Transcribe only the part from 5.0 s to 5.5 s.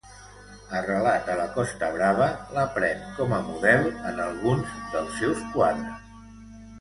seus